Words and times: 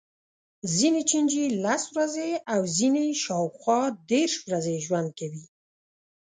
ځینې 0.75 1.01
چینجي 1.09 1.45
لس 1.63 1.83
ورځې 1.95 2.29
او 2.53 2.61
ځینې 2.77 3.01
یې 3.07 3.15
شاوخوا 3.23 3.79
دېرش 4.09 4.33
ورځې 4.47 4.75
ژوند 4.85 5.09
کوي. 5.19 5.43